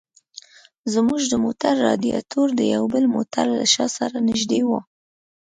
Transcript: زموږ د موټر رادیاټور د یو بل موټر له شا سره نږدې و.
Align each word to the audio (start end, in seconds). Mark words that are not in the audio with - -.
زموږ 0.93 1.21
د 1.27 1.33
موټر 1.45 1.73
رادیاټور 1.87 2.49
د 2.55 2.61
یو 2.73 2.83
بل 2.93 3.03
موټر 3.15 3.45
له 3.57 3.65
شا 3.73 3.85
سره 3.97 4.17
نږدې 4.29 4.61
و. 4.67 4.69